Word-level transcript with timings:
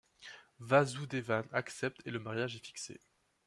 Vasudevan 0.57 1.43
accepte 1.51 2.01
et 2.07 2.09
le 2.09 2.17
mariage 2.17 2.55
est 2.55 2.65
fixé. 2.65 2.99